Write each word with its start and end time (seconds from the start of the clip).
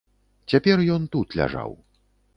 Цяпер 0.53 0.83
ён 0.95 1.05
тут 1.17 1.27
ляжаў. 1.41 1.71